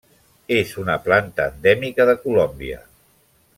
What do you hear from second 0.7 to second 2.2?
una planta endèmica de